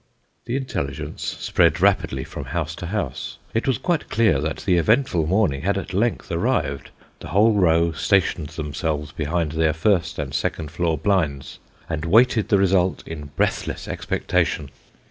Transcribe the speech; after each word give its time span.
The 0.45 0.55
intelligence 0.55 1.21
spread 1.39 1.79
rapidly 1.79 2.23
from 2.23 2.45
house 2.45 2.73
to 2.77 2.87
house. 2.87 3.37
It 3.53 3.67
was 3.67 3.77
quite 3.77 4.09
clear 4.09 4.41
that 4.41 4.63
the 4.65 4.77
eventful 4.77 5.27
morning 5.27 5.61
had 5.61 5.77
at 5.77 5.93
length 5.93 6.31
arrived; 6.31 6.89
the 7.19 7.27
whole 7.27 7.53
row 7.53 7.91
stationed 7.91 8.47
themselves 8.47 9.11
behind 9.11 9.51
their 9.51 9.73
first 9.73 10.17
and 10.17 10.33
second 10.33 10.71
floor 10.71 10.97
blinds, 10.97 11.59
and 11.87 12.03
waited 12.03 12.49
the 12.49 12.57
result 12.57 13.03
in 13.07 13.25
breathless 13.35 13.87
expectation. 13.87 14.71